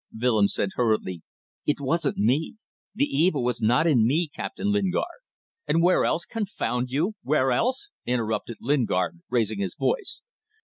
[0.19, 1.21] Willems said hurriedly:
[1.67, 2.55] "It wasn't me.
[2.95, 5.05] The evil was not in me, Captain Lingard."
[5.67, 7.13] "And where else confound you!
[7.21, 10.23] Where else?" interrupted Lingard, raising his voice.